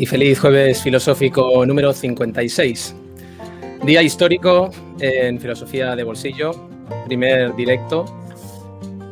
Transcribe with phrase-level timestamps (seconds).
[0.00, 2.94] y feliz jueves filosófico número 56.
[3.84, 6.52] Día histórico en filosofía de bolsillo,
[7.04, 8.06] primer directo.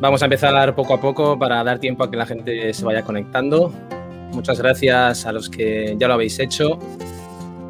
[0.01, 3.03] Vamos a empezar poco a poco para dar tiempo a que la gente se vaya
[3.03, 3.71] conectando.
[4.33, 6.79] Muchas gracias a los que ya lo habéis hecho.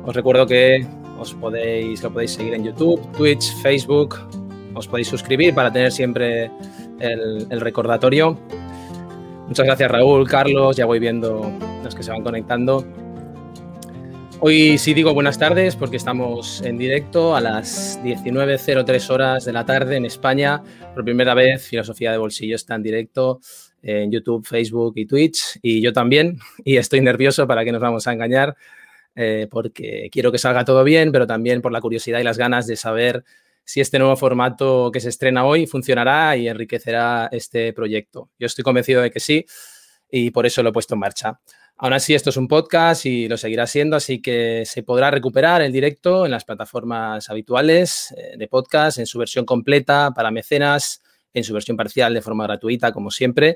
[0.07, 0.87] Os recuerdo que
[1.19, 4.15] os podéis, lo podéis seguir en YouTube, Twitch, Facebook.
[4.75, 6.53] Os podéis suscribir para tener siempre
[7.01, 8.39] el, el recordatorio.
[9.49, 11.51] Muchas gracias Raúl, Carlos, ya voy viendo
[11.83, 12.85] los que se van conectando.
[14.41, 19.67] Hoy sí digo buenas tardes porque estamos en directo a las 19.03 horas de la
[19.67, 20.63] tarde en España.
[20.95, 23.41] Por primera vez Filosofía de Bolsillo está en directo
[23.83, 26.39] en YouTube, Facebook y Twitch y yo también.
[26.65, 28.57] Y estoy nervioso para que nos vamos a engañar
[29.17, 32.69] eh, porque quiero que salga todo bien, pero también por la curiosidad y las ganas
[32.69, 33.25] de saber
[33.65, 38.31] si este nuevo formato que se estrena hoy funcionará y enriquecerá este proyecto.
[38.39, 39.45] Yo estoy convencido de que sí
[40.09, 41.41] y por eso lo he puesto en marcha.
[41.81, 45.63] Aún así, esto es un podcast y lo seguirá siendo, así que se podrá recuperar
[45.63, 51.01] el directo en las plataformas habituales eh, de podcast, en su versión completa para mecenas,
[51.33, 53.55] en su versión parcial de forma gratuita, como siempre.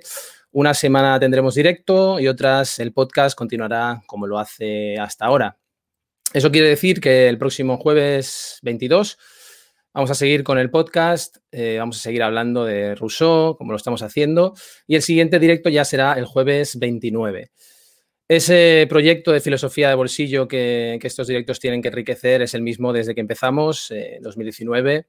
[0.52, 5.58] Una semana tendremos directo y otras el podcast continuará como lo hace hasta ahora.
[6.32, 9.18] Eso quiere decir que el próximo jueves 22
[9.94, 13.76] Vamos a seguir con el podcast, eh, vamos a seguir hablando de Rousseau, como lo
[13.76, 14.54] estamos haciendo,
[14.86, 17.50] y el siguiente directo ya será el jueves 29.
[18.28, 22.92] Ese proyecto de filosofía de bolsillo que, estos directos tienen que enriquecer es el mismo
[22.92, 25.06] desde que empezamos, en 2019.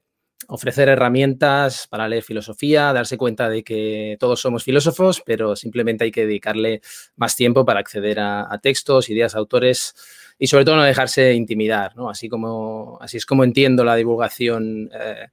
[0.48, 6.10] Ofrecer herramientas para leer filosofía, darse cuenta de que todos somos filósofos, pero simplemente hay
[6.10, 6.82] que dedicarle
[7.16, 9.94] más tiempo para acceder a, textos, ideas, autores
[10.38, 12.10] y sobre todo no dejarse intimidar, ¿no?
[12.10, 15.28] Así, como, así es como entiendo la divulgación eh,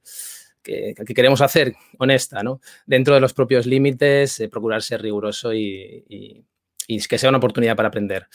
[0.62, 2.60] que, queremos hacer, honesta, ¿no?
[2.86, 6.44] Dentro de los propios límites, eh, procurar ser riguroso y,
[6.86, 8.26] que sea una oportunidad para aprender.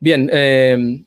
[0.00, 1.04] Bien, eh,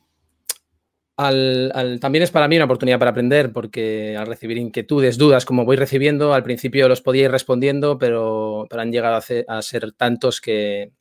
[2.00, 5.76] también es para mí una oportunidad para aprender porque al recibir inquietudes, dudas, como voy
[5.76, 10.92] recibiendo, al principio los podía ir respondiendo, pero, han llegado a, ser tantos que,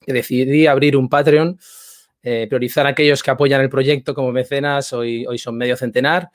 [0.00, 1.58] que, decidí abrir un Patreon
[2.28, 6.28] eh, priorizar a aquellos que apoyan el proyecto como mecenas, hoy, hoy son medio centenar,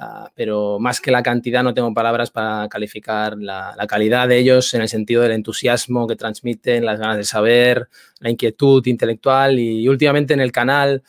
[0.00, 4.74] uh, pero más que la cantidad no tengo palabras para calificar la, calidad de ellos
[4.74, 7.88] en el sentido del entusiasmo que transmiten, las ganas de saber,
[8.18, 11.02] la inquietud intelectual y, últimamente en el canal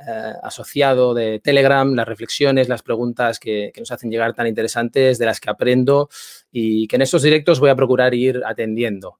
[0.00, 5.26] uh, asociado de Telegram, las reflexiones, las preguntas que nos hacen llegar tan interesantes, de
[5.26, 6.08] las que aprendo
[6.52, 9.18] y que en estos directos voy a procurar ir atendiendo.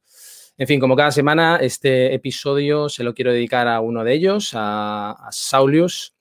[0.56, 4.52] En fin, como cada semana, este episodio se lo quiero dedicar a uno de ellos,
[4.54, 6.13] a, Saulius.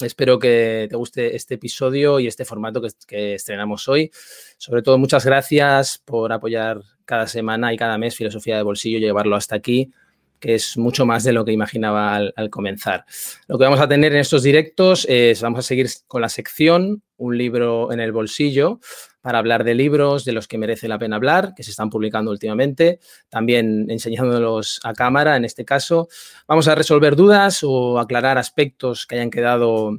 [0.00, 4.10] Espero que te guste este episodio y este formato que, estrenamos hoy.
[4.58, 9.02] Sobre todo, muchas gracias por apoyar cada semana y cada mes Filosofía de Bolsillo y
[9.02, 9.92] llevarlo hasta aquí
[10.40, 13.06] que es mucho más de lo que imaginaba al, al, comenzar.
[13.46, 17.02] Lo que vamos a tener en estos directos es, vamos a seguir con la sección
[17.16, 18.78] Un libro en el bolsillo,
[19.24, 22.30] para hablar de libros de los que merece la pena hablar, que se están publicando
[22.30, 26.08] últimamente, también enseñándolos a cámara en este caso.
[26.46, 29.98] Vamos a resolver dudas o aclarar aspectos que hayan quedado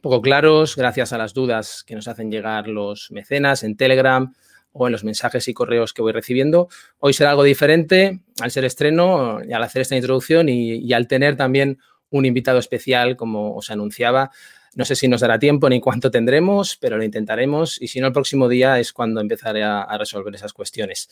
[0.00, 4.32] poco claros gracias a las dudas que nos hacen llegar los mecenas en Telegram
[4.70, 6.68] o en los mensajes y correos que voy recibiendo.
[7.00, 11.08] Hoy será algo diferente al ser estreno y al hacer esta introducción y, y al
[11.08, 14.30] tener también un invitado especial, como os anunciaba.
[14.74, 18.08] No sé si nos dará tiempo ni cuánto tendremos, pero lo intentaremos y si no,
[18.08, 21.08] el próximo día es cuando empezaré a, resolver esas cuestiones.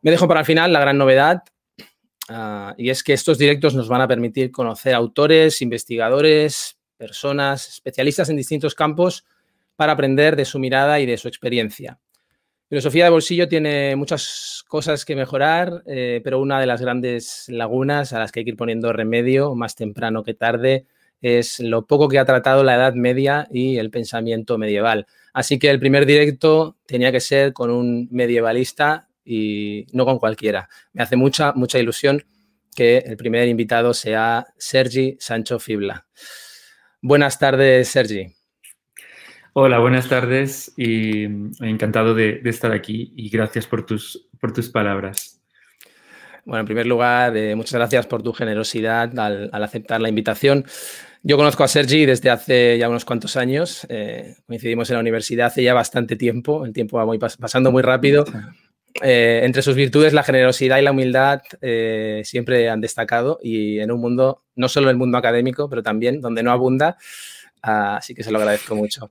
[0.00, 1.42] Me dejo para el final la gran novedad
[2.30, 8.30] uh, y es que estos directos nos van a permitir conocer autores, investigadores, personas, especialistas
[8.30, 9.26] en distintos campos
[9.74, 11.98] para aprender de su mirada y de su experiencia.
[12.68, 18.12] Filosofía de bolsillo tiene muchas cosas que mejorar, eh, pero una de las grandes lagunas
[18.12, 20.86] a las que hay que ir poniendo remedio más temprano que tarde
[21.26, 25.06] es lo poco que ha tratado la Edad Media y el pensamiento medieval.
[25.32, 30.68] Así que el primer directo tenía que ser con un medievalista y no con cualquiera.
[30.92, 32.24] Me hace mucha, mucha ilusión
[32.76, 36.06] que el primer invitado sea Sergi Sancho Fibla.
[37.02, 38.32] Buenas tardes, Sergi.
[39.52, 41.24] Hola, buenas tardes y
[41.60, 45.36] encantado de, de estar aquí y gracias por tus, por tus palabras.
[46.46, 50.64] Bueno, en primer lugar, eh, muchas gracias por tu generosidad al, aceptar la invitación.
[51.28, 53.84] Yo conozco a Sergi desde hace ya unos cuantos años.
[53.88, 56.64] Eh, coincidimos en la universidad hace ya bastante tiempo.
[56.64, 58.24] El tiempo va muy pasando muy rápido.
[59.02, 61.42] Eh, entre sus virtudes, la generosidad y la humildad
[62.22, 66.44] siempre han destacado y en un mundo, no solo el mundo académico, pero también donde
[66.44, 66.96] no abunda.
[67.60, 69.10] así que se lo agradezco mucho.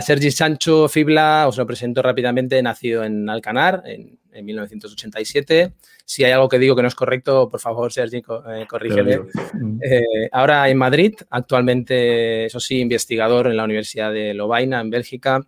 [0.00, 5.72] Sergi Sancho Fibla, os lo presento rápidamente, nacido en Alcanar en, 1987.
[6.04, 9.20] Si hay algo que digo que no es correcto, por favor, Sergi, eh, corrígeme.
[9.82, 15.40] Eh, ahora en Madrid, actualmente, eso sí, investigador en la Universidad de Lovaina, en Bélgica.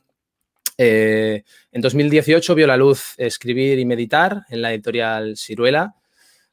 [0.77, 5.95] Eh, en 2018 vio la luz Escribir y Meditar en la editorial Ciruela,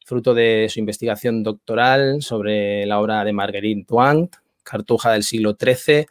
[0.06, 6.06] fruto de su investigación doctoral sobre la obra de Marguerite Duant, Cartuja del siglo XIII,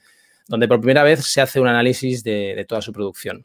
[0.49, 3.45] donde por primera vez se hace un análisis de, toda su producción.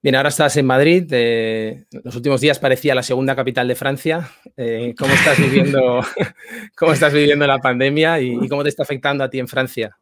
[0.00, 1.04] Bien, ahora estás en Madrid.
[1.10, 4.30] Eh, los últimos días parecía la segunda capital de Francia.
[4.56, 6.00] Eh, ¿cómo, estás viviendo,
[6.76, 9.98] ¿Cómo estás viviendo la pandemia y, cómo te está afectando a ti en Francia?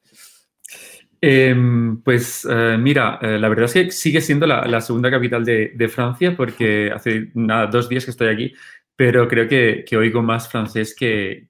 [1.23, 6.37] Em, pues eh, mira, la verdad es que sigue siendo la, segunda capital de, Francia
[6.37, 8.53] porque hace nada, dos días que estoy aquí,
[8.95, 11.49] pero creo que, oigo más francés que,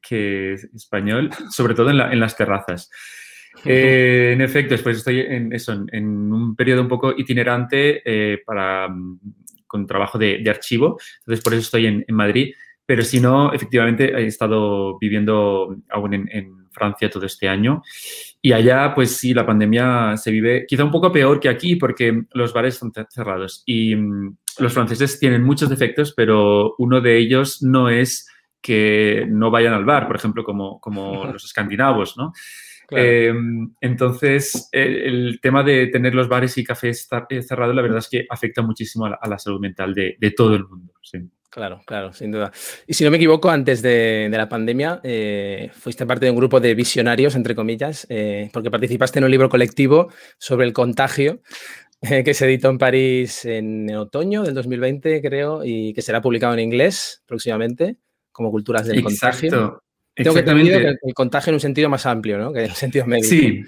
[0.73, 2.89] español, sobre todo en las terrazas.
[3.65, 8.89] Eh, en efecto, después estoy en, eso, en, un periodo un poco itinerante eh, para,
[8.89, 9.19] mm,
[9.67, 12.55] con trabajo de, archivo, entonces por eso estoy en, Madrid,
[12.87, 17.85] pero si no, efectivamente he estado viviendo aún en, Francia todo este año.
[18.43, 22.25] Y allá pues sí, la pandemia se vive quizá un poco peor que aquí porque
[22.33, 23.63] los bares están cerrados.
[23.65, 28.27] Y mm, los franceses tienen muchos defectos, pero uno de ellos no es
[28.61, 32.33] que no vayan al bar, por ejemplo, como, como los escandinavos, ¿no?
[32.91, 38.09] Em, entonces, el, tema de tener los bares y cafés eh, cerrados, la verdad es
[38.09, 40.93] que afecta muchísimo a la, salud mental de, todo el mundo.
[41.51, 42.51] Claro, claro, sin duda.
[42.87, 46.59] Y si no me equivoco, antes de, la pandemia, eh, fuiste parte de un grupo
[46.59, 51.41] de visionarios, entre comillas, eh, porque participaste en un libro colectivo sobre el contagio
[52.01, 56.61] que se editó en París en otoño del 2020, creo, y que será publicado en
[56.61, 57.97] inglés próximamente,
[58.33, 59.81] como Culturas del Contagio.
[60.15, 62.53] Tengo que tener el contagio en un sentido más amplio, ¿no?
[62.53, 63.29] Que en un sentido médico.
[63.29, 63.65] Sí,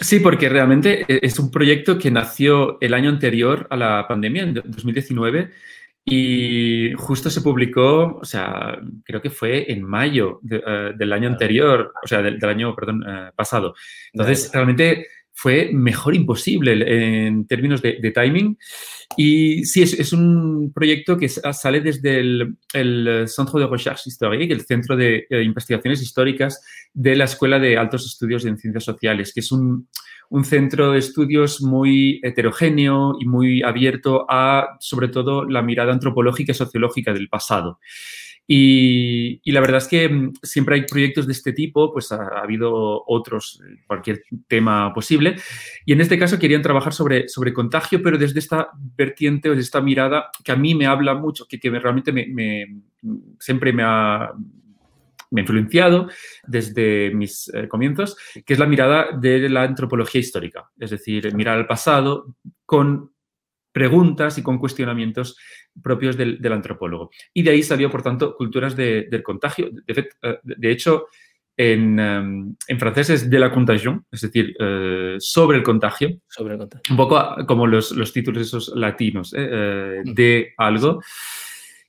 [0.00, 4.42] sí, porque realmente e, es un proyecto que nació el año anterior a la pandemia,
[4.42, 5.50] en 2019,
[6.04, 11.92] y justo se publicó, o sea, creo que fue en mayo eh, del año anterior,
[12.02, 13.74] o sea, del, año, perdón, eh, pasado.
[14.12, 18.56] Entonces, realmente fue mejor imposible en términos de, timing.
[19.16, 24.96] Y sí, es, un proyecto que sale desde el, Centro de Recherche Historique, el Centro
[24.96, 26.62] de eh, Investigaciones Históricas
[26.94, 29.88] de la Escuela de Altos Estudios en Ciencias Sociales, que es un,
[30.30, 36.52] un centro de estudios muy heterogéneo y muy abierto a, sobre todo, la mirada antropológica
[36.52, 37.80] y sociológica del pasado.
[38.46, 43.04] Y, la verdad es que mm, siempre hay proyectos de este tipo, pues ha, habido
[43.06, 45.36] otros, eh, cualquier tema posible.
[45.86, 49.64] Y en este caso querían trabajar sobre, sobre contagio, pero desde esta vertiente o desde
[49.64, 52.66] esta mirada que a mí me habla mucho, que, que realmente me,
[53.38, 54.32] siempre me ha,
[55.30, 56.08] me influenciado
[56.46, 61.58] desde mis eh, comienzos, que es la mirada de la antropología histórica, es decir, mirar
[61.58, 62.36] al pasado
[62.66, 63.12] con
[63.72, 65.36] preguntas y con cuestionamientos
[65.82, 67.10] propios del, antropólogo.
[67.32, 69.70] Y de ahí salió, por tanto, culturas del contagio.
[69.86, 71.06] De, eh, hecho,
[71.56, 76.20] en, em, en, francés es de la contagion, es decir, eh, sobre el contagio.
[76.28, 76.90] Sobre el contagio.
[76.90, 81.00] Un poco como los, títulos esos latinos, eh, de algo.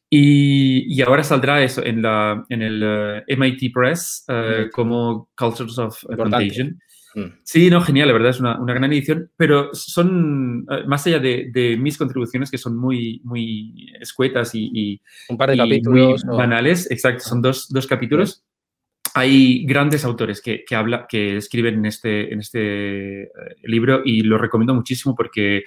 [0.10, 4.26] Y, ahora saldrá eso en, la, en el MIT Press
[4.72, 6.80] como Cultures of Contagion.
[7.16, 7.40] Mm.
[7.44, 11.78] Sí, no, genial, la verdad es una, gran edición, pero son, eh, más allá de,
[11.80, 17.42] mis contribuciones, que son muy, muy escuetas y, un par de capítulos banales, exacto, son
[17.42, 18.44] dos, capítulos.
[19.14, 23.30] Hay grandes autores que, habla, que escriben en este, en este eh,
[23.64, 25.64] libro y lo recomiendo muchísimo porque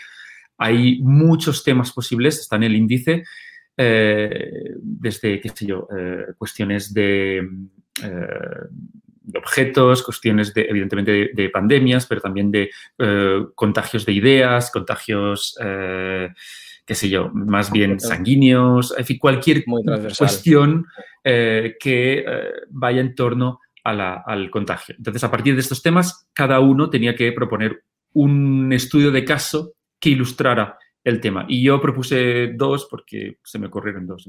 [0.58, 3.24] hay muchos temas posibles, está en el índice,
[3.74, 5.88] eh, desde, qué sé yo,
[6.36, 7.48] cuestiones de
[9.36, 16.30] objetos, cuestiones de, evidentemente de, pandemias, pero también de eh, contagios de ideas, contagios, eh,
[16.84, 19.64] qué sé yo, más bien sanguíneos, en fin, cualquier
[20.16, 20.86] cuestión
[21.22, 22.24] eh, que
[22.70, 24.94] vaya en torno al contagio.
[24.98, 27.82] Entonces, a partir de estos temas, cada uno tenía que proponer
[28.12, 31.46] un estudio de caso que ilustrara el tema.
[31.48, 34.28] Y yo propuse dos porque se me ocurrieron dos.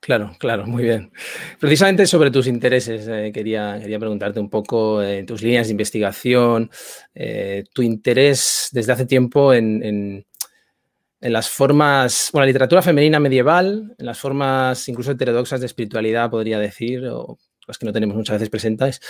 [0.00, 1.12] Claro, claro, muy bien.
[1.58, 6.70] Precisamente sobre tus intereses, eh, quería, quería preguntarte un poco eh, tus líneas de investigación,
[7.14, 13.94] eh, tu interés desde hace tiempo en, en las formas, bueno, la literatura femenina medieval,
[13.98, 18.34] en las formas incluso heterodoxas de espiritualidad, podría decir, o las que no tenemos muchas
[18.34, 19.00] veces presentes.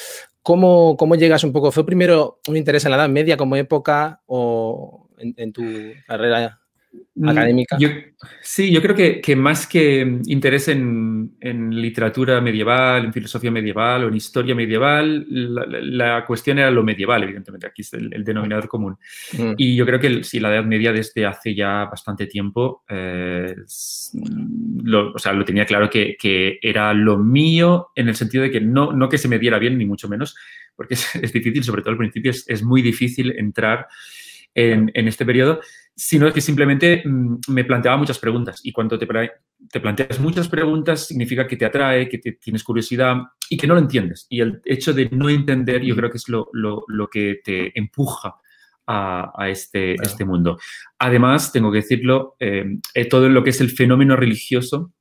[0.42, 1.73] ¿Cómo, cómo llegas un poco?
[1.73, 5.62] ¿Fue primero un interés en la Edad Media como época o en tu
[6.06, 6.63] carrera
[7.16, 7.62] Mm,
[8.42, 11.30] sí, yo creo que, más que interés en,
[11.70, 17.68] literatura medieval, en filosofía medieval o en historia medieval, la, cuestión era lo medieval, evidentemente,
[17.68, 18.96] aquí es el, denominador común.
[19.38, 19.52] Mm.
[19.56, 23.54] Y yo creo que si la Edad Media desde hace ya bastante tiempo, eh,
[24.82, 26.16] lo, o sea, lo tenía claro que,
[26.62, 29.78] era lo mío en el sentido de que no, no que se me diera bien,
[29.78, 30.34] ni mucho menos,
[30.74, 33.86] porque es, difícil, sobre todo al principio, es, muy difícil entrar
[34.54, 35.60] en, en este periodo
[35.96, 38.60] sino que simplemente mm, me planteaba muchas preguntas.
[38.64, 39.06] Y cuando te,
[39.70, 43.16] te, planteas muchas preguntas, significa que te atrae, que te, tienes curiosidad
[43.48, 44.26] y que no lo entiendes.
[44.28, 46.50] Y el hecho de no entender, yo creo que es lo,
[47.10, 48.36] que te empuja
[48.86, 50.58] a, este, este, mundo.
[50.98, 54.92] Además, tengo que decirlo, eh, eh, todo lo que es el fenómeno religioso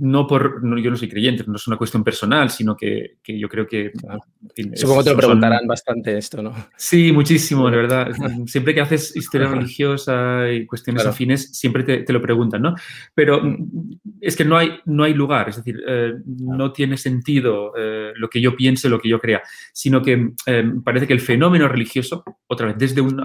[0.00, 3.66] no por, yo no soy creyente, no es una cuestión personal, sino que, yo creo
[3.66, 3.92] que...
[4.74, 6.54] Supongo que te lo preguntarán bastante esto, ¿no?
[6.76, 8.08] Sí, muchísimo, de verdad.
[8.46, 12.74] Siempre que haces historia religiosa y cuestiones afines, siempre te, lo preguntan, ¿no?
[13.14, 17.72] Pero mm, es que no hay, no hay lugar, es decir, eh, no tiene sentido
[17.76, 21.20] eh, lo que yo piense, lo que yo crea, sino que eh, parece que el
[21.20, 23.16] fenómeno religioso, otra vez, desde un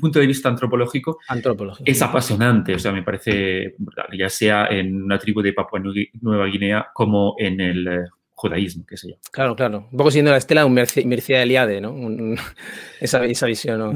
[0.00, 3.74] punto de vista antropológico, antropológico, es apasionante, o sea, me parece
[4.16, 5.80] ya sea en una tribu de Papua
[6.20, 8.08] Nueva Guinea como en el
[8.42, 9.14] judaísmo, qué sé yo.
[9.30, 9.88] Claro, claro.
[9.92, 11.94] Un poco siendo la estela de un Mircea Eliade, ¿no?
[13.00, 13.92] esa, esa, visión, ¿no?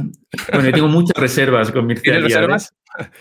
[0.52, 2.46] Bueno, yo tengo muchas reservas con Mircea Eliade.
[2.46, 2.74] reservas?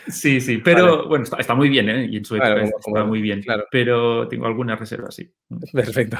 [0.07, 2.07] Sí, sí, pero bueno, está, muy bien, ¿eh?
[2.09, 3.65] Y en su época está muy bien, claro.
[3.71, 5.29] pero tengo algunas reservas, sí.
[5.73, 6.17] Perfecto.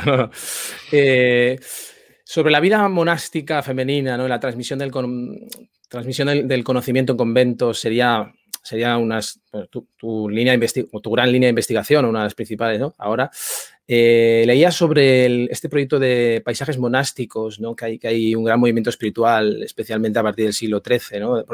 [0.92, 1.58] Eh,
[2.24, 4.28] sobre la vida monástica femenina, ¿no?
[4.28, 4.92] La transmisión del,
[5.88, 8.34] transmisión del, del conocimiento en conventos sería
[8.66, 12.96] sería unas, tu, línea de tu gran línea de investigación, una de las principales, ¿no?
[12.98, 13.30] Ahora,
[13.88, 17.76] eh, leía sobre este proyecto de paisajes monásticos, ¿no?
[17.76, 21.46] Que hay, que hay un gran movimiento espiritual, especialmente a partir del siglo XIII, ¿no?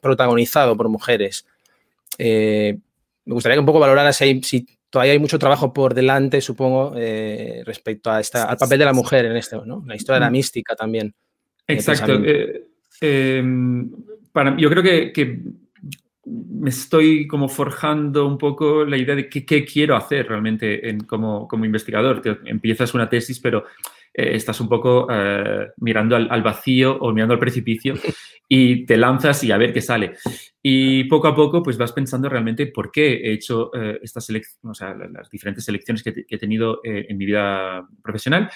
[0.00, 1.46] protagonizado por mujeres.
[2.16, 2.78] Eh,
[3.24, 6.94] me gustaría que un poco valoraras si, si, todavía hay mucho trabajo por delante, supongo,
[6.96, 9.82] eh, respecto a esta, al papel de la mujer en esto, ¿no?
[9.86, 10.32] La historia de la mm.
[10.32, 11.12] mística también.
[11.66, 12.20] Exacto.
[14.32, 15.42] Para, yo creo que
[16.60, 21.48] me estoy como forjando un poco la idea de qué, quiero hacer realmente en, como,
[21.48, 22.22] como, investigador.
[22.44, 23.64] empiezas una tesis, pero
[24.12, 27.94] eh, estás un poco eh, mirando al, vacío o mirando al precipicio
[28.46, 30.14] y te lanzas y a ver qué sale.
[30.62, 34.28] Y poco a poco, pues vas pensando realmente por qué he hecho eh, estas
[34.62, 38.50] o sea, las diferentes selecciones que, he tenido en mi vida profesional.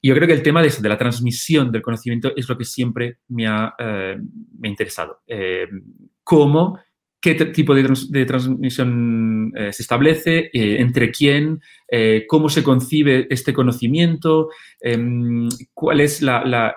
[0.00, 2.64] Y yo creo que el tema de, de, la transmisión del conocimiento es lo que
[2.64, 5.20] siempre me ha, me ha interesado.
[6.24, 6.80] cómo
[7.24, 13.54] qué tipo de, transmisión eh, se establece, eh, entre quién, eh, cómo se concibe este
[13.54, 16.76] conocimiento, em, cuál es la,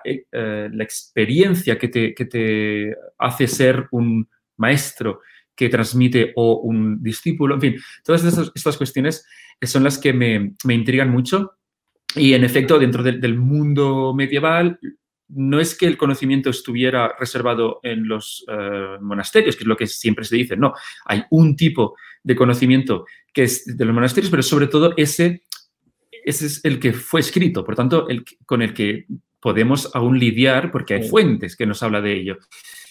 [0.79, 5.19] experiencia que te, hace ser un maestro
[5.53, 7.75] que transmite o un discípulo, en fin,
[8.05, 9.25] todas estas, cuestiones
[9.63, 11.55] son las que me, intrigan mucho.
[12.15, 14.79] Y en efecto, dentro del mundo medieval,
[15.29, 19.87] no es que el conocimiento estuviera reservado en los eh, monasterios, que es lo que
[19.87, 20.73] siempre se dice, no,
[21.05, 25.43] hay un tipo de conocimiento que es de los monasterios, pero sobre todo ese,
[26.25, 29.05] ese es el que fue escrito, por tanto, el, con el que
[29.39, 32.37] podemos aún lidiar porque hay fuentes que nos habla de ello.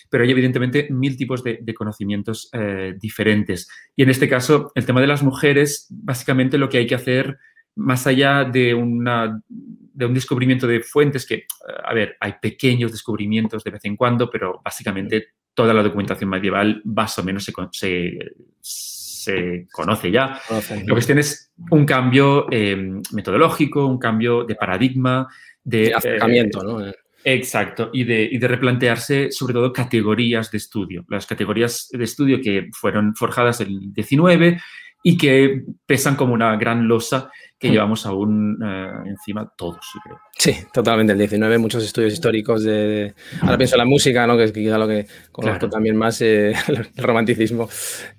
[0.08, 3.68] Pero hay evidentemente mil tipos de, conocimientos eh, diferentes.
[3.96, 7.38] Y en este caso, el tema de las mujeres, básicamente lo que hay que hacer,
[7.76, 11.46] más allá de una de un descubrimiento de fuentes que,
[11.84, 16.82] a ver, hay pequeños descubrimientos de vez en cuando, pero básicamente toda la documentación medieval
[16.84, 18.18] más o menos se,
[18.60, 20.38] se, conoce ya.
[20.84, 25.26] La cuestión es un cambio em, metodológico, un cambio de paradigma,
[25.64, 25.94] de...
[25.94, 26.92] acercamiento, ¿no?
[27.24, 31.04] Exacto, y de, y de, replantearse sobre todo categorías de estudio.
[31.08, 34.60] Las categorías de estudio que fueron forjadas en el 19
[35.08, 37.70] y que pesan como una gran losa que mm.
[37.70, 40.18] llevamos aún eh, encima todos, creo.
[40.36, 41.12] Sí, totalmente.
[41.12, 43.14] El 19, muchos estudios históricos de...
[43.40, 44.36] Ahora pienso en la música, ¿no?
[44.36, 47.68] que es quizá lo que conozco también más, eh, el romanticismo.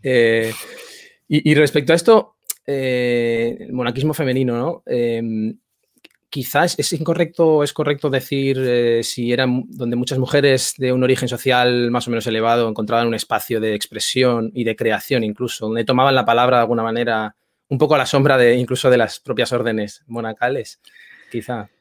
[0.01, 0.53] Eh,
[1.27, 4.83] y, respecto a esto, el monaquismo femenino, ¿no?
[6.37, 11.89] Quizás es incorrecto, es correcto decir si eran donde muchas mujeres de un origen social
[11.89, 16.13] más o menos elevado encontraban un espacio de expresión y de creación incluso, donde tomaban
[16.13, 17.35] la palabra de alguna manera
[17.69, 20.79] un poco a la sombra de incluso de las propias órdenes monacales,
[21.31, 21.71] quizá.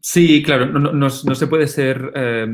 [0.00, 2.46] Sí, claro, no, se puede ser eh,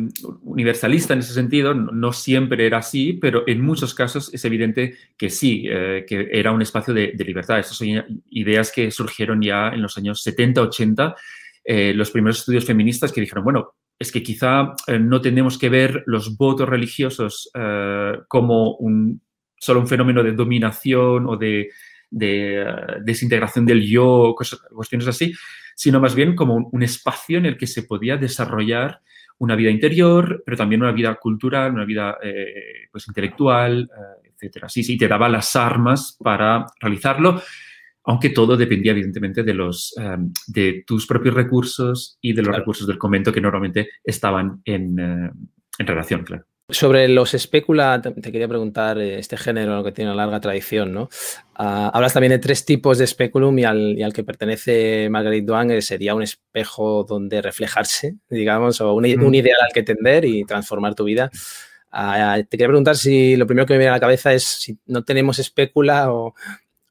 [0.43, 5.31] universalista en ese sentido, no, siempre era así, pero en muchos casos es evidente que
[5.31, 7.59] sí, eh, que era un espacio de, libertad.
[7.59, 11.17] Estas son ideas que surgieron ya en los años 70, 80,
[11.65, 16.05] eh, los primeros estudios feministas que dijeron, bueno, es que quizá no tenemos que ver
[16.07, 17.51] los votos religiosos
[18.29, 19.21] como un,
[19.59, 21.69] solo un fenómeno de dominación o de,
[22.11, 24.35] desintegración del yo,
[24.75, 25.33] cuestiones así,
[25.75, 29.01] sino más bien como un, espacio en el que se podía desarrollar
[29.39, 34.69] una vida interior, pero también una vida cultural, una vida eh, pues, intelectual, eh, etcétera.
[34.69, 37.41] Sí, sí, te daba las armas para realizarlo,
[38.05, 40.17] aunque todo dependía evidentemente de, los, eh,
[40.49, 45.87] de tus propios recursos y de los recursos del convento que normalmente estaban en, en
[45.87, 46.50] relación, claro.
[46.73, 51.09] Sobre los especula, te, quería preguntar, eh, este género que tiene una larga tradición, ¿no?
[51.55, 55.83] Ah, hablas también de tres tipos de speculum y al, que pertenece Marguerite Duan eh,
[55.83, 61.05] sería un espejo donde reflejarse, digamos, o un, ideal al que tender y transformar tu
[61.05, 61.31] vida.
[61.91, 64.79] Ah, te quería preguntar si lo primero que me viene a la cabeza es si
[64.87, 66.35] no tenemos especula o,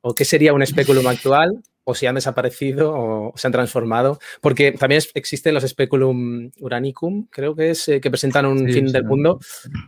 [0.01, 4.71] o qué sería un speculum actual o si han desaparecido o se han transformado, porque
[4.73, 9.39] también existen los speculum uranicum, creo que es, eh, que presentan un fin del mundo.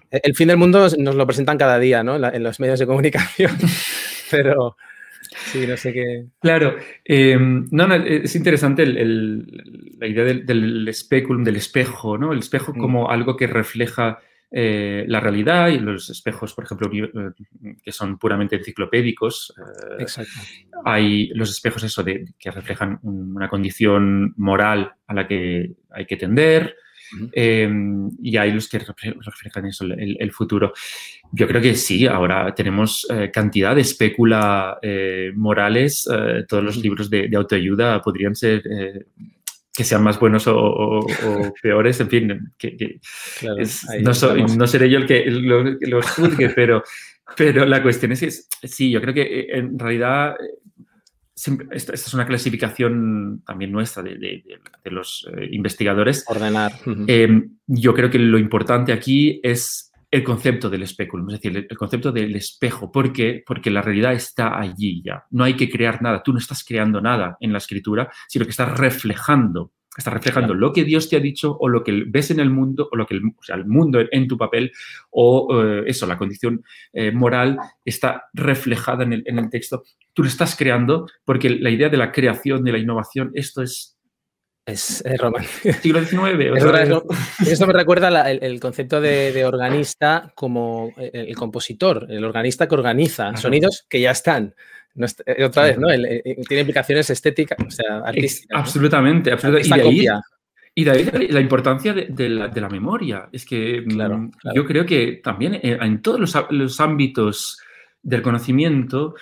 [0.10, 2.16] E, el fin del mundo nos lo presentan cada día, ¿no?
[2.16, 3.52] En, los medios de comunicación,
[4.32, 4.76] pero
[5.52, 6.26] sí, no sé qué.
[6.42, 12.34] Claro, em, no, es interesante la idea del, del, speculum, del espejo, ¿no?
[12.34, 14.20] El espejo como algo que refleja
[14.54, 17.32] eh, la realidad y los espejos, por ejemplo, eh,
[17.82, 19.54] que son puramente enciclopédicos.
[19.58, 20.34] Eh, Exacto.
[20.86, 26.18] Hay los espejos eso de, que reflejan una condición moral a la que hay que
[26.18, 26.76] tender.
[27.34, 30.74] y hay los que reflejan eso, el, futuro.
[31.32, 34.80] Yo creo que sí, ahora tenemos cantidad de especula
[35.36, 36.08] morales.
[36.48, 38.64] todos los libros de, de autoayuda podrían ser
[39.74, 41.06] que sean más buenos o,
[41.62, 43.00] peores, en fin, que,
[44.02, 46.84] no, seré yo el que los juzgue, pero,
[47.36, 52.14] pero la cuestión es que sí, yo creo que eh, en realidad eh, esta, es
[52.14, 54.44] una clasificación también nuestra de,
[54.86, 56.24] los eh, investigadores.
[56.28, 56.74] Ordenar.
[57.68, 62.12] yo creo que lo importante aquí es el concepto del especulum, es decir, el, concepto
[62.12, 62.92] del espejo.
[62.92, 63.44] ¿Por qué?
[63.46, 65.26] Porque la realidad está allí ya.
[65.32, 66.22] No hay que crear nada.
[66.22, 69.72] Tú no estás creando nada en la escritura, sino que estás reflejando.
[69.98, 72.88] Estás reflejando lo que Dios te ha dicho o lo que ves en el mundo
[72.92, 74.72] o lo que el, o sea, el mundo en tu papel
[75.10, 79.84] o eh, eso, la condición eh, moral está reflejada en el, en el texto.
[80.14, 83.98] Tú lo estás creando porque la idea de la creación, de la innovación, esto es
[84.66, 85.74] es, romántico.
[85.82, 87.48] Siglo XIX.
[87.48, 93.36] Esto me recuerda el, concepto de, organista como eh, el, compositor, el organista que organiza
[93.38, 94.54] sonidos que ya están.
[94.96, 95.90] Eh, otra vez, ¿no?
[95.90, 98.60] Eh, tiene implicaciones estéticas, o sea, artísticas.
[98.60, 99.32] Absolutamente,
[100.74, 103.30] Y de ahí, la importancia de, la, memoria.
[103.32, 107.60] Es que mm, yo creo que también en todos los, ámbitos
[108.02, 109.16] del conocimiento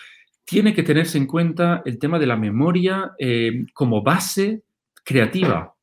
[0.45, 3.11] tiene que tenerse en cuenta el tema de la memoria
[3.73, 4.63] como base
[5.03, 5.73] creativa.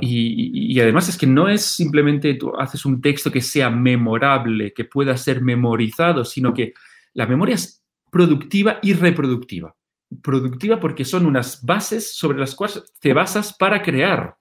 [0.00, 4.84] Y, además es que no es simplemente tú haces un texto que sea memorable, que
[4.84, 6.74] pueda ser memorizado, sino que
[7.14, 9.74] la memoria es productiva y reproductiva.
[10.22, 14.36] Productiva porque son unas bases sobre las cuales te basas para crear.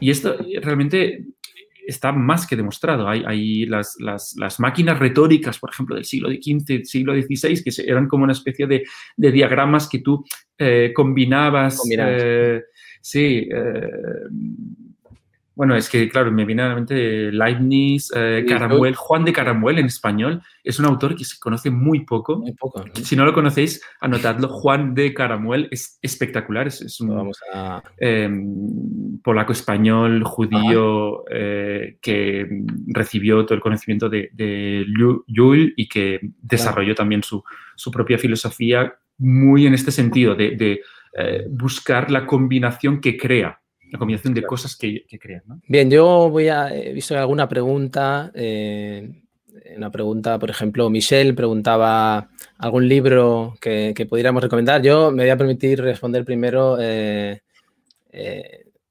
[0.00, 1.24] Y esto realmente
[1.86, 3.08] está más que demostrado.
[3.08, 3.96] Hay, las,
[4.58, 8.84] máquinas retóricas, por ejemplo, del siglo XV, siglo XVI, que eran como una especie de,
[9.16, 10.24] diagramas que tú
[10.58, 11.80] eh, combinabas.
[11.90, 12.60] Eh,
[13.04, 13.90] Sí, eh,
[15.54, 19.78] bueno, es que, claro, me viene a la mente Leibniz, eh, Caramuel, Juan de Caramuel
[19.78, 20.42] en español.
[20.64, 22.38] Es un autor que se conoce muy poco.
[22.38, 22.84] Muy poco.
[22.94, 24.48] Si no lo conocéis, anotadlo.
[24.48, 26.66] Juan de Caramuel es espectacular.
[26.66, 27.40] Es, un Vamos
[27.98, 32.48] em, polaco-español, judío, eh, que
[32.88, 34.84] recibió todo el conocimiento de, de
[35.76, 37.42] y que desarrolló también su,
[37.92, 40.80] propia filosofía muy en este sentido de
[41.16, 45.42] eh, buscar la combinación que crea, la combinación de cosas que, que crea.
[45.68, 49.22] Bien, yo voy a, he visto alguna pregunta, eh,
[49.76, 54.82] una pregunta, por ejemplo, Michelle preguntaba algún libro que, pudiéramos recomendar.
[54.82, 57.40] Yo me voy a permitir responder primero, eh,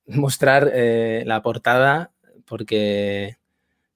[0.08, 0.72] mostrar
[1.26, 2.12] la portada,
[2.46, 3.38] porque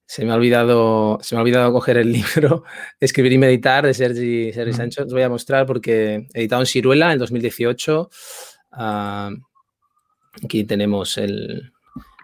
[0.08, 2.64] se me ha olvidado, se me ha olvidado coger el libro
[3.00, 5.04] Escribir y Meditar de Sergi, Sergi Sancho.
[5.04, 8.10] Os voy a mostrar porque editado en Ciruela en 2018.
[8.72, 9.32] Ah,
[10.44, 11.72] aquí tenemos el,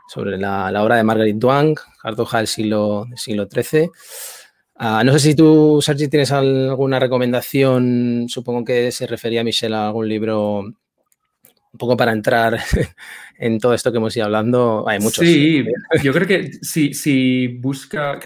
[0.07, 3.89] sobre la, obra de Marguerite Duang, Cartoja del siglo, siglo XIII.
[4.75, 8.25] Ah, no sé si tú, Sergi, tienes alguna recomendación.
[8.27, 10.59] Supongo que se refería a Michelle a algún libro
[11.73, 12.59] un poco para entrar
[13.39, 15.25] en todo esto que hemos ido hablando, hay muchos.
[15.25, 15.65] Sí,
[16.03, 18.19] yo creo que si, si busca,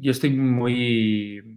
[0.00, 1.55] yo estoy muy,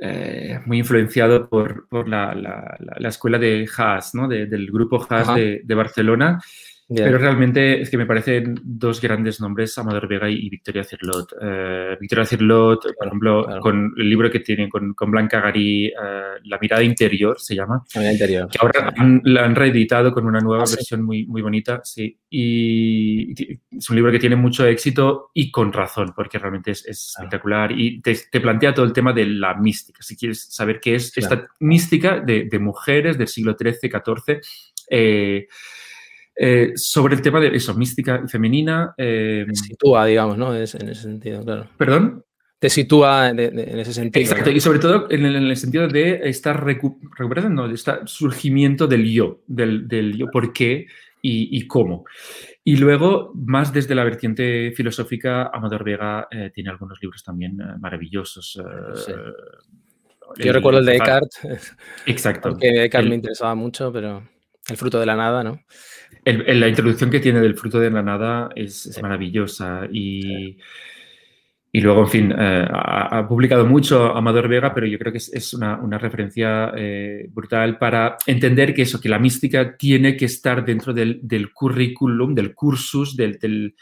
[0.00, 4.28] eh, muy influenciado por, por la, la, la, escuela de Haas, ¿no?
[4.28, 6.40] De, del grupo Haas de, de, Barcelona.
[6.88, 11.32] Pero realmente es que me parecen dos grandes nombres, Amador Vega y, Victoria Cirlot.
[11.34, 13.60] Uh, Victoria Cirlot, por ejemplo, claro.
[13.60, 17.84] con el libro que tiene con, con Blanca Garí, uh, La mirada interior se llama.
[17.94, 18.48] La mirada interior.
[18.48, 21.04] Que ahora han, la han reeditado con una nueva ah, versión sí.
[21.04, 22.18] muy, muy bonita, sí.
[22.30, 23.32] Y,
[23.70, 27.26] es un libro que tiene mucho éxito y con razón, porque realmente es, es claro.
[27.26, 30.02] espectacular y te, te, plantea todo el tema de la mística.
[30.02, 34.40] Si quieres saber qué es esta mística de, de, mujeres del siglo XIII, XIV,
[34.90, 35.46] eh,
[36.40, 38.94] eh, sobre el tema de eso, mística femenina.
[38.96, 40.54] Eh, Te sitúa, digamos, ¿no?
[40.54, 41.68] Es, en ese sentido, claro.
[41.76, 42.24] ¿Perdón?
[42.60, 44.22] Te sitúa de, de, en ese sentido.
[44.22, 47.92] Exacto, y sobre todo en el, en el, sentido de estar recu recuperando, de este
[48.04, 50.86] surgimiento del yo, del, del yo, por qué
[51.22, 52.04] y, y, cómo.
[52.62, 57.64] Y luego, más desde la vertiente filosófica, Amador Vega eh, tiene algunos libros también eh,
[57.80, 58.60] maravillosos.
[58.94, 59.12] Sí.
[60.36, 61.76] Yo el, recuerdo el de Descartes.
[62.06, 62.50] Exacto.
[62.50, 64.22] Porque Descartes el, me interesaba mucho, pero
[64.68, 65.60] el fruto de la nada, ¿no?
[66.24, 70.58] El, el, la introducción que tiene del fruto de la nada es, es maravillosa y,
[71.72, 75.18] y, luego, en fin, eh, ha, ha, publicado mucho Amador Vega, pero yo creo que
[75.18, 80.16] es, es una, una, referencia eh, brutal para entender que eso, que la mística tiene
[80.16, 83.74] que estar dentro del, del currículum, del cursus, del, del,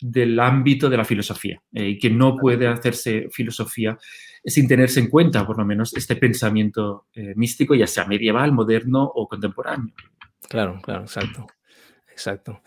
[0.00, 3.98] del, ámbito de la filosofía eh, y que no puede hacerse filosofía
[4.44, 9.02] sin tenerse en cuenta, por lo menos, este pensamiento eh, místico, ya sea medieval, moderno
[9.02, 9.94] o contemporáneo.
[10.48, 11.46] Claro, claro, exacto.
[12.10, 12.60] Exacto.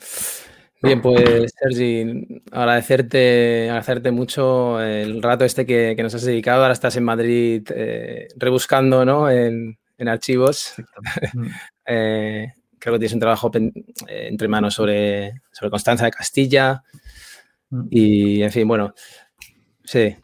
[0.81, 6.61] Bien, pues Sergi, agradecerte, agradecerte mucho el rato este que, que nos has dedicado.
[6.61, 9.29] Ahora estás en Madrid eh, rebuscando ¿no?
[9.29, 10.75] en, en archivos.
[11.85, 13.51] eh, creo que tienes un trabajo
[14.07, 16.83] entre manos sobre, sobre Constanza de Castilla.
[17.89, 18.93] Y, en fin, bueno,
[19.83, 20.15] sí,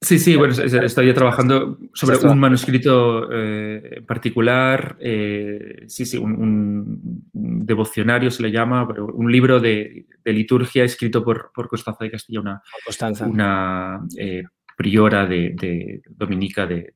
[0.00, 7.28] Sí, sí, bueno, estoy trabajando sobre un manuscrito eh, en particular, eh, sí, sí, un,
[7.32, 12.04] un, devocionario se le llama, pero un libro de, de liturgia escrito por, por, Constanza
[12.04, 13.26] de Castilla, una, Constanza.
[13.26, 14.44] una eh,
[14.76, 16.94] priora de, de dominica de,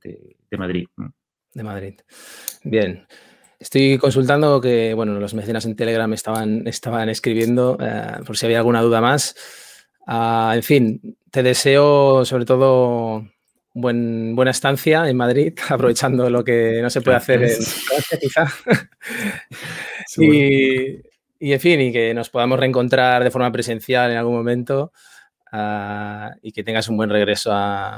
[0.48, 0.86] de, Madrid.
[0.94, 1.06] Mm.
[1.54, 1.94] De Madrid.
[2.62, 3.04] Bien.
[3.58, 8.58] Estoy consultando que, bueno, los mecenas en Telegram estaban, estaban escribiendo uh, por si había
[8.58, 9.34] alguna duda más.
[10.06, 13.24] Uh, en fin, te deseo sobre todo
[13.74, 18.46] buen, buena estancia en Madrid, aprovechando lo que no se puede hacer en Francia, quizá.
[20.18, 21.00] Y,
[21.38, 24.92] y, en fin, y que nos podamos reencontrar de forma presencial en algún momento
[25.52, 27.96] uh, y que tengas un buen regreso a,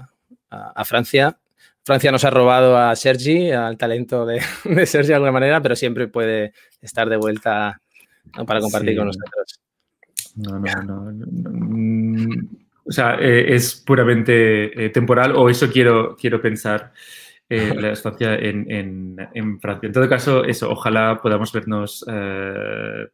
[0.51, 1.37] a, a, Francia.
[1.83, 5.75] Francia nos ha robado a Sergi, al talento de, de, Sergi de alguna manera, pero
[5.75, 7.81] siempre puede estar de vuelta
[8.37, 8.47] ¿no?
[8.47, 8.97] para compartir sí.
[8.97, 9.61] con nosotros.
[10.37, 12.49] No, no, no, no.
[12.87, 16.93] O sea, eh, es puramente eh, temporal o eso quiero, quiero pensar
[17.49, 19.87] eh, la estancia en, en, en, Francia.
[19.87, 23.07] En todo caso, eso, ojalá podamos vernos eh,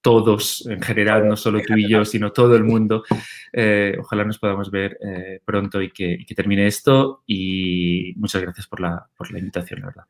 [0.00, 3.04] todos en general, no solo tú y yo, sino todo el mundo.
[3.52, 4.98] Eh, ojalá nos podamos ver
[5.44, 7.22] pronto y que, y que, termine esto.
[7.26, 10.04] Y muchas gracias por la, por la invitación, la verdad.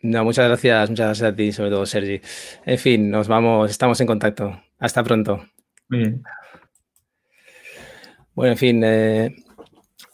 [0.00, 2.20] No, muchas gracias, muchas gracias a ti, sobre todo, Sergi.
[2.64, 4.60] En fin, nos vamos, estamos en contacto.
[4.78, 5.44] Hasta pronto.
[5.88, 6.22] Bien.
[8.34, 9.34] Bueno, en fin, eh,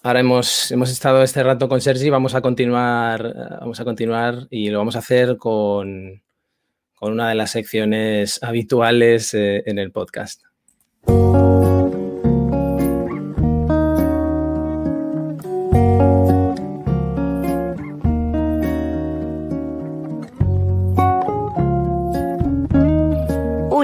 [0.02, 4.70] ahora hemos, hemos estado este rato con Sergi, vamos a continuar, vamos a continuar y
[4.70, 6.22] lo vamos a hacer con,
[6.94, 10.42] con una de las secciones habituales eh, en el podcast.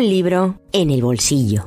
[0.00, 1.62] Un libro en el bolsillo.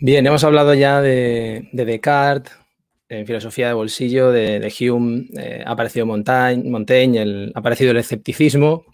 [0.00, 2.52] Bien, hemos hablado ya de, de Descartes,
[3.08, 7.92] en filosofía de bolsillo, de, de Hume, eh, ha aparecido Montaigne, Montaigne el, ha aparecido
[7.92, 8.84] el escepticismo.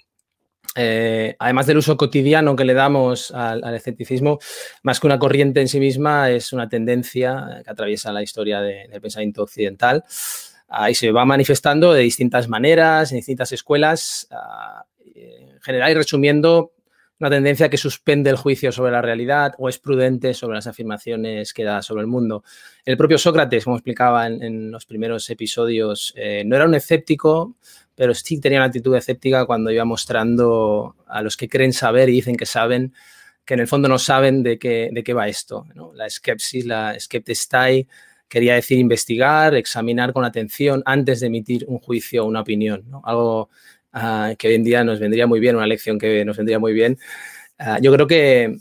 [0.74, 4.38] Eh, además del uso cotidiano que le damos al, al, escepticismo,
[4.82, 8.88] más que una corriente en sí misma, es una tendencia que atraviesa la historia de,
[8.88, 10.04] del pensamiento occidental.
[10.68, 14.82] Ahí se va manifestando de distintas maneras, en distintas escuelas, uh,
[15.14, 16.72] en general y resumiendo,
[17.20, 21.54] una tendencia que suspende el juicio sobre la realidad o es prudente sobre las afirmaciones
[21.54, 22.42] que da sobre el mundo.
[22.84, 27.54] El propio Sócrates, como explicaba en, en los primeros episodios, eh, no era un escéptico,
[27.94, 32.12] pero sí tenía una actitud escéptica cuando iba mostrando a los que creen saber y
[32.12, 32.92] dicen que saben
[33.44, 35.66] que en el fondo no saben de qué, de qué va esto.
[35.94, 37.86] La skepsis, la skeptistai,
[38.28, 42.84] quería decir investigar, examinar con atención antes de emitir un juicio o una opinión.
[43.04, 43.50] Algo
[43.94, 46.72] uh, que hoy en día nos vendría muy bien, una lección que nos vendría muy
[46.72, 46.98] bien.
[47.60, 48.58] Uh, yo creo que,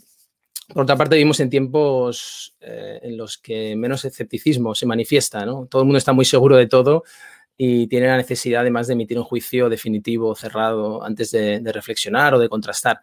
[0.72, 5.44] por otra parte, vivimos en tiempos eh, en los que menos escepticismo se manifiesta.
[5.44, 5.66] ¿no?
[5.66, 7.04] Todo el mundo está muy seguro de todo
[7.56, 12.38] y tiene la necesidad además de emitir un juicio definitivo, cerrado, antes de, reflexionar o
[12.38, 13.00] de contrastar.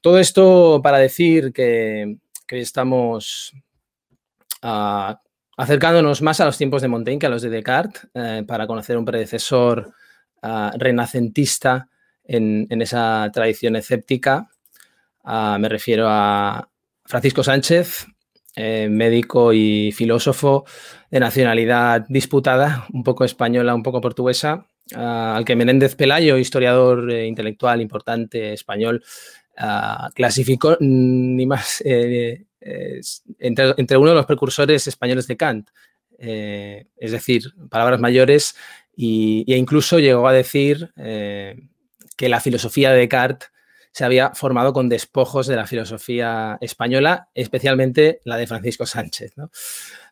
[0.00, 3.52] Todo esto para decir que, que hoy estamos
[4.62, 5.14] uh,
[5.56, 8.96] acercándonos más a los tiempos de Montaigne que a los de Descartes, eh, para conocer
[8.96, 9.92] un predecesor
[10.42, 11.88] uh, renacentista
[12.24, 14.48] en, en, esa tradición escéptica.
[15.24, 16.68] Uh, me refiero a
[17.04, 18.06] Francisco Sánchez,
[18.60, 20.64] eh, médico y filósofo
[21.12, 24.66] de nacionalidad disputada, un poco española, un poco portuguesa,
[24.96, 29.04] al que Menéndez Pelayo, historiador eh, intelectual importante español,
[30.12, 32.46] clasificó ni más eh,
[33.38, 35.70] entre, uno de los precursores españoles de Kant,
[36.18, 38.56] es decir, palabras mayores,
[38.96, 43.52] y, e incluso llegó a decir que la filosofía de Descartes
[43.98, 49.32] se había formado con despojos de la filosofía española, especialmente la de Francisco Sánchez.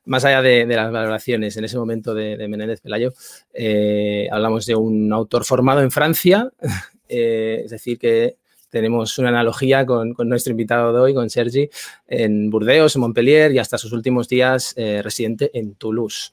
[0.07, 3.13] Más allá de, las valoraciones en ese momento de, de Menéndez Pelayo,
[3.55, 6.51] eh, hablamos de un autor formado en Francia,
[7.09, 8.39] eh, es decir, que
[8.71, 11.71] tenemos una analogía con, nuestro invitado de hoy, con Sergi,
[12.09, 16.33] en Burdeos, en Montpellier y hasta sus últimos días eh, residente en Toulouse.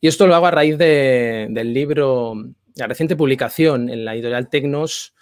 [0.00, 2.32] Y esto lo hago a raíz de, del libro,
[2.76, 5.12] la reciente publicación en la editorial Tecnos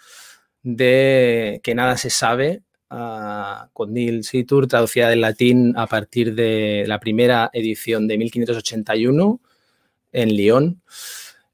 [0.63, 6.83] de Que nada se sabe, uh, con Neil Situr, traducida del latín a partir de
[6.87, 9.39] la primera edición de 1581
[10.11, 10.81] en Lyon.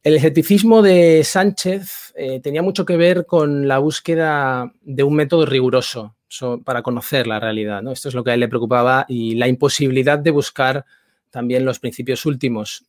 [0.05, 5.47] El escepticismo de Sánchez eh, tenía mucho que ver con la búsqueda de un método
[5.47, 7.81] riguroso so, para conocer la realidad.
[7.81, 7.91] ¿no?
[7.91, 10.85] Esto es lo que a él le preocupaba y la imposibilidad de buscar
[11.31, 12.85] también los principios últimos.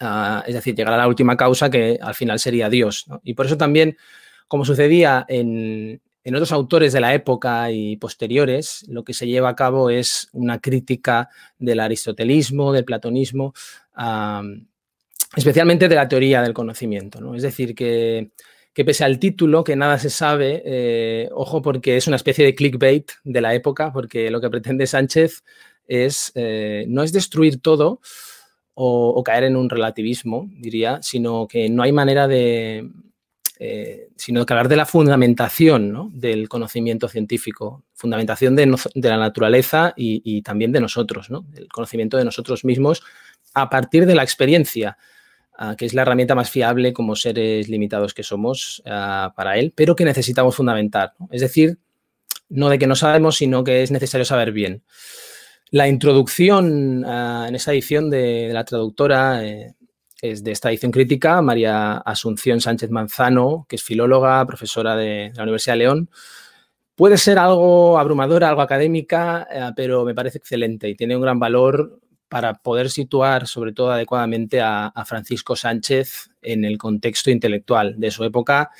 [0.00, 3.04] Uh, es decir, llegar a la última causa que al final sería Dios.
[3.22, 3.98] Y por eso también,
[4.50, 9.54] como sucedía en, otros autores de la época y posteriores, lo que se lleva a
[9.54, 13.54] cabo es una crítica del aristotelismo, del platonismo.
[15.36, 17.20] Especialmente de la teoría del conocimiento.
[17.20, 17.36] ¿no?
[17.36, 18.32] Es decir, que,
[18.72, 22.56] que, pese al título, que nada se sabe, eh, ojo porque es una especie de
[22.56, 25.44] clickbait de la época, porque lo que pretende Sánchez
[25.86, 28.00] es, eh, no es destruir todo
[28.74, 32.88] o, o, caer en un relativismo, diría, sino que no hay manera de,
[33.62, 40.40] eh, sino que hablar de la fundamentación del conocimiento científico, fundamentación de, la naturaleza y,
[40.40, 41.44] también de nosotros, ¿no?
[41.54, 43.02] el conocimiento de nosotros mismos
[43.52, 44.96] a partir de la experiencia
[45.58, 49.74] uh, que es la herramienta más fiable como seres limitados que somos uh, para él,
[49.76, 51.12] pero que necesitamos fundamentar.
[51.30, 51.76] Es decir,
[52.48, 54.84] no de que no sabemos, sino que es necesario saber bien.
[55.70, 59.74] La introducción uh, en esa edición de, de la traductora eh,
[60.22, 65.42] es de esta edición crítica, María Asunción Sánchez Manzano, que es filóloga, profesora de, la
[65.42, 66.10] Universidad de León.
[66.94, 71.38] Puede ser algo abrumadora, algo académica, eh, pero me parece excelente y tiene un gran
[71.38, 78.12] valor para poder situar sobre todo adecuadamente a, Francisco Sánchez en el contexto intelectual de
[78.12, 78.70] su época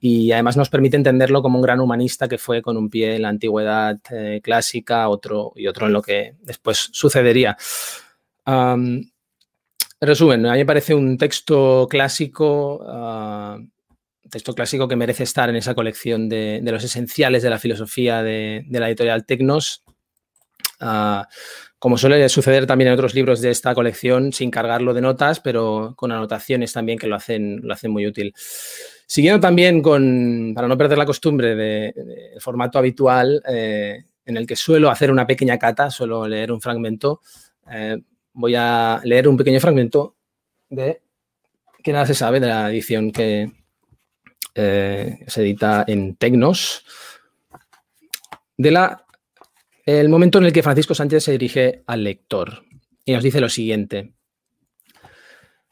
[0.00, 3.22] y además nos permite entenderlo como un gran humanista que fue con un pie en
[3.22, 7.56] la antigüedad eh, clásica otro, y otro en lo que después sucedería.
[10.00, 13.58] Resumen, a mí me parece un texto clásico, uh,
[14.28, 18.64] texto clásico que merece estar en esa colección de, los esenciales de la filosofía de,
[18.70, 19.84] la editorial Tecnos.
[20.80, 21.22] Uh,
[21.78, 25.94] como suele suceder también en otros libros de esta colección, sin cargarlo de notas, pero
[25.96, 28.32] con anotaciones también que lo hacen, muy útil.
[29.06, 34.36] Siguiendo también con, para no perder la costumbre del de, de formato habitual, eh, en
[34.36, 37.20] el que suelo hacer una pequeña cata, suelo leer un fragmento,
[37.70, 37.98] eh,
[38.36, 40.14] voy a leer un pequeño fragmento
[40.68, 41.00] de
[41.82, 43.50] que nada se sabe de la edición que
[44.54, 46.84] eh, se edita en Tecnos,
[48.56, 49.06] de la
[49.86, 52.64] el momento en el que Francisco Sánchez se dirige al lector
[53.04, 54.14] y nos dice lo siguiente.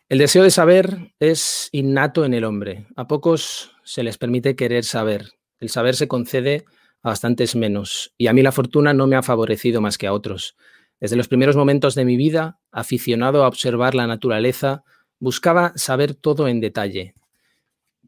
[0.08, 2.86] El deseo de saber es innato en el hombre.
[2.94, 5.32] A pocos se les permite querer saber.
[5.58, 6.64] El saber se concede
[7.02, 8.14] a bastantes menos.
[8.16, 10.56] Y a mí la fortuna no me ha favorecido más que a otros.
[11.00, 14.84] Desde los primeros momentos de mi vida, aficionado a observar la naturaleza,
[15.18, 17.14] buscaba saber todo en detalle.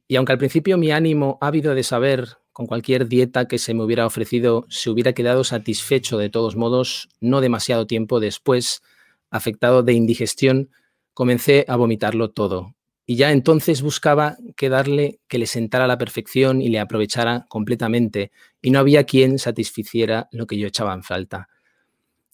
[0.08, 3.82] Y aunque al principio mi ánimo ávido de saber con cualquier dieta que se me
[3.82, 8.82] hubiera ofrecido, se hubiera quedado satisfecho de todos modos, no demasiado tiempo después,
[9.30, 10.70] afectado de indigestión,
[11.12, 12.74] comencé a vomitarlo todo.
[13.04, 17.44] Y ya entonces buscaba que darle que le sentara a la perfección y le aprovechara
[17.48, 21.48] completamente, y no había quien satisficiera lo que yo echaba en falta.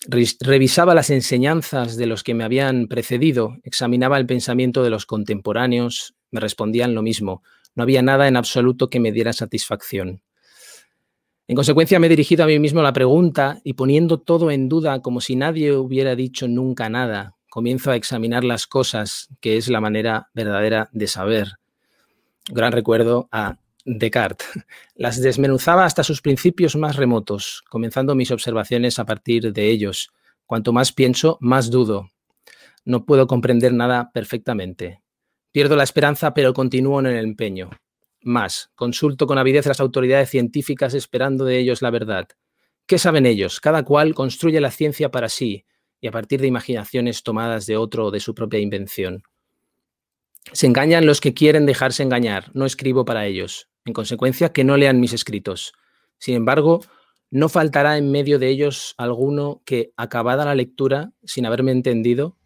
[0.08, 6.14] Revisaba las enseñanzas de los que me habían precedido, examinaba el pensamiento de los contemporáneos,
[6.32, 7.42] me respondían lo mismo.
[7.74, 10.22] No había nada en absoluto que me diera satisfacción.
[11.46, 15.02] En consecuencia, me he dirigido a mí mismo la pregunta y poniendo todo en duda
[15.02, 19.80] como si nadie hubiera dicho nunca nada, comienzo a examinar las cosas, que es la
[19.80, 21.58] manera verdadera de saber.
[22.50, 24.47] Gran recuerdo a Descartes.
[24.95, 30.12] Las desmenuzaba hasta sus principios más remotos, comenzando mis observaciones a partir de ellos.
[30.47, 32.11] Cuanto más pienso, más dudo.
[32.85, 35.03] No puedo comprender nada perfectamente.
[35.51, 37.71] Pierdo la esperanza, pero continúo en el empeño.
[38.21, 42.29] Más, consulto con avidez las autoridades científicas esperando de ellos la verdad.
[42.87, 43.59] ¿Qué saben ellos?
[43.61, 45.66] Cada cual construye la ciencia para sí
[46.01, 49.25] y a partir de imaginaciones tomadas de otro o de su propia invención.
[50.53, 53.68] Se engañan los que quieren dejarse engañar, no escribo para ellos.
[53.85, 55.73] En consecuencia, que no lean mis escritos.
[56.18, 56.81] Sin embargo,
[57.31, 62.37] no faltará en medio de ellos alguno que, acabada la lectura, sin haberme entendido,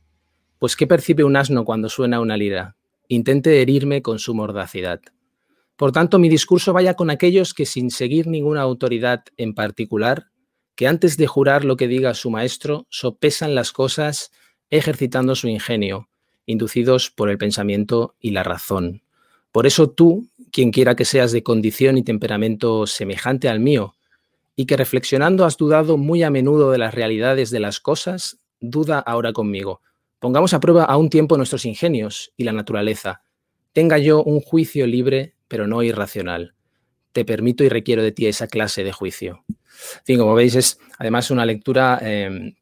[0.59, 2.77] pues ¿qué percibe un asno cuando suena una lira?
[3.09, 5.01] Intente herirme con su mordacidad.
[5.77, 10.29] Por tanto, mi discurso vaya con aquellos que, sin seguir ninguna autoridad en particular,
[10.75, 14.31] que antes de jurar lo que diga su maestro, sopesan las cosas
[14.71, 16.09] ejercitando su ingenio,
[16.47, 19.03] inducidos por el pensamiento y la razón.
[19.53, 23.95] Por eso tú, quien quiera que seas de condición y temperamento semejante al mío,
[24.57, 28.99] y que reflexionando has dudado muy a menudo de las realidades de las cosas, duda
[28.99, 29.83] ahora conmigo.
[30.19, 33.23] Pongamos a prueba a un tiempo nuestros ingenios y la naturaleza.
[33.73, 36.55] Tenga yo un juicio libre, pero no irracional.
[37.13, 39.45] Te permito y requiero de ti esa clase de juicio.
[39.49, 42.55] En fin, como veis, es además una lectura em,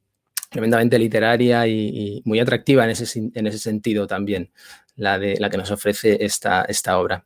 [0.50, 4.50] tremendamente literaria y, muy atractiva en ese, en ese sentido también,
[4.96, 7.24] la, de, la que nos ofrece esta, esta obra.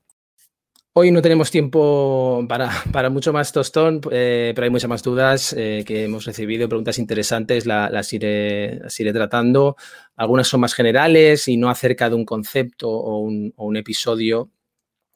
[1.01, 5.85] Hoy no tenemos tiempo para, mucho más tostón, eh, pero hay muchas más dudas eh,
[5.87, 8.81] que hemos recibido, preguntas interesantes, las, iré,
[9.13, 9.77] tratando.
[10.17, 14.51] Algunas son más generales y no acerca de un concepto o un, episodio,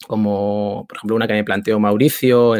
[0.06, 2.54] como por ejemplo una que me planteó Mauricio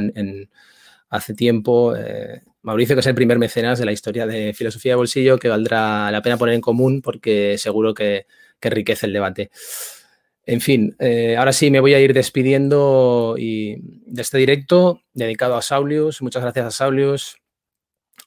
[1.09, 1.95] hace tiempo.
[1.95, 5.49] Eh, Mauricio, que es el primer mecenas de la historia de filosofía de bolsillo, que
[5.49, 8.27] valdrá la pena poner en común porque seguro que,
[8.59, 9.53] que enriquece el debate.
[10.53, 15.57] En fin, eh, ahora sí me voy a ir despidiendo y de este directo dedicado
[15.57, 16.21] a Saulius.
[16.21, 17.39] Muchas gracias a Saulius.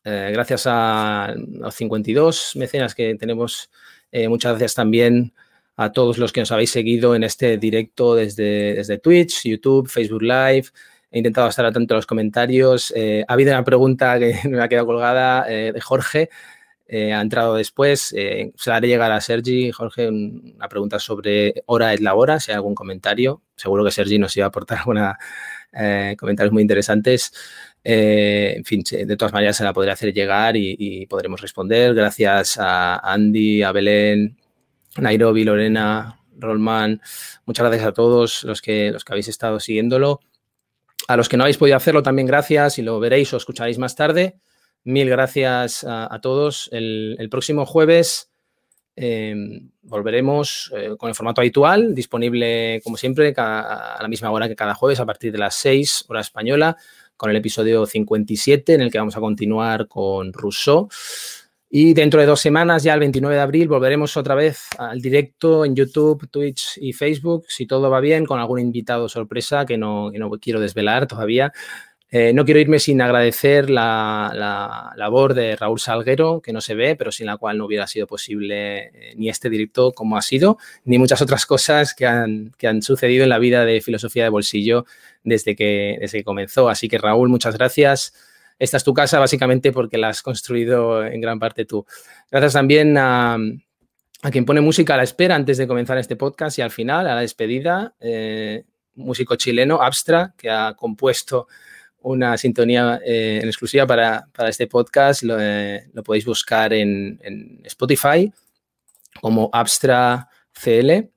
[0.03, 3.69] Eh, gracias a los 52 mecenas que tenemos.
[4.11, 5.35] Eh, muchas gracias también
[5.75, 10.23] a todos los que nos habéis seguido en este directo desde, desde Twitch, YouTube, Facebook
[10.23, 10.69] Live.
[11.11, 12.91] He intentado estar atento a los comentarios.
[13.27, 16.31] ha habido una pregunta que me ha quedado colgada de Jorge
[16.87, 18.13] eh, ha entrado después.
[18.15, 22.39] Eh, se la haré llegar a Sergi, Jorge, una pregunta sobre hora es la hora,
[22.39, 23.41] si hay algún comentario.
[23.55, 25.15] Seguro que Sergi nos iba a aportar algunos
[25.73, 27.33] eh, comentarios muy interesantes.
[27.83, 31.93] en fin, de todas maneras se la podré hacer llegar y, podremos responder.
[31.95, 34.37] Gracias a Andy, a Belén,
[34.97, 37.01] Nairobi, Lorena, Rolman.
[37.45, 40.19] Muchas gracias a todos los que, los que habéis estado siguiéndolo.
[41.07, 43.95] A los que no habéis podido hacerlo, también gracias y lo veréis o escucharéis más
[43.95, 44.39] tarde.
[44.85, 46.69] Mil gracias a, todos.
[46.71, 48.29] El, próximo jueves
[48.95, 54.55] em, volveremos eh, con el formato habitual, disponible como siempre a la misma hora que
[54.55, 56.77] cada jueves a partir de las 6 hora española,
[57.17, 60.87] con el episodio 57 en el que vamos a continuar con Rousseau.
[61.67, 65.65] Y dentro de dos semanas, ya el 29 de abril, volveremos otra vez al directo
[65.65, 70.11] en YouTube, Twitch y Facebook, si todo va bien, con algún invitado sorpresa que no
[70.39, 71.51] quiero desvelar todavía.
[72.17, 76.95] Eh, no quiero irme sin agradecer la, labor de Raúl Salguero, que no se ve,
[76.95, 80.57] pero sin la cual no hubiera sido posible eh, ni este directo como ha sido,
[80.85, 84.85] ni muchas otras cosas que han, sucedido en la vida de Filosofía de Bolsillo
[85.25, 86.69] desde que, desde que comenzó.
[86.69, 88.13] Así que Raúl, muchas gracias.
[88.59, 91.85] Esta es tu casa básicamente porque la has construido en gran parte tú.
[92.31, 93.37] Gracias también a,
[94.31, 97.15] quien pone música a la espera antes de comenzar este podcast y al final, a
[97.15, 101.47] la despedida, eh, músico chileno, Abstra, que ha compuesto
[102.05, 105.23] una sintonía eh, en exclusiva para, este podcast.
[105.23, 107.19] Lo, eh, podéis buscar en,
[107.63, 108.31] Spotify
[109.19, 111.09] como Abstra CL.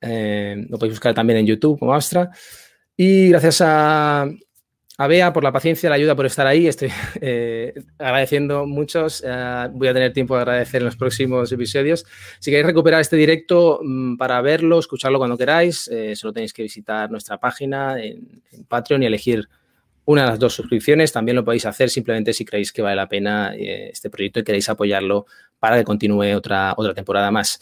[0.00, 2.30] Eh, lo podéis buscar también en YouTube como Abstra.
[2.96, 4.26] Y gracias a,
[4.96, 6.66] a Bea por la paciencia, la ayuda por estar ahí.
[6.66, 6.90] Estoy
[7.98, 9.22] agradeciendo muchos.
[9.72, 12.06] voy a tener tiempo de agradecer en los próximos episodios.
[12.40, 17.10] Si queréis recuperar este directo mm, para verlo, escucharlo cuando queráis, solo tenéis que visitar
[17.10, 19.48] nuestra página en Patreon y elegir
[20.08, 21.12] una de las dos suscripciones.
[21.12, 24.44] También lo podéis hacer simplemente si creéis que vale la pena eh, este proyecto y
[24.44, 25.26] queréis apoyarlo
[25.58, 27.60] para que continúe otra, otra temporada más.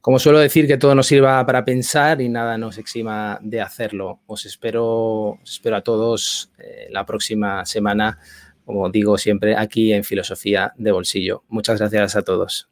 [0.00, 4.20] Como suelo decir, que todo nos sirva para pensar y nada nos exima de hacerlo.
[4.26, 8.18] Os espero, espero a todos eh, la próxima semana,
[8.64, 11.44] como digo siempre, aquí en Filosofía de Bolsillo.
[11.48, 12.68] Muchas gracias a todos.